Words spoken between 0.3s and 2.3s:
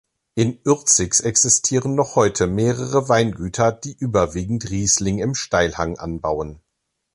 In Ürzig existieren noch